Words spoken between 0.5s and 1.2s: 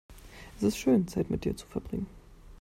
Es ist schön,